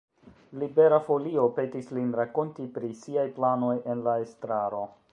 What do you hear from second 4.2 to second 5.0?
estraro.